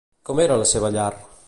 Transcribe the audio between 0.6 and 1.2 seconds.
la seva llar?